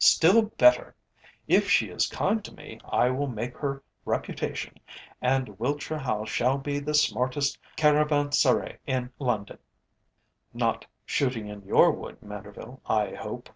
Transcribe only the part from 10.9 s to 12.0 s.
shooting in your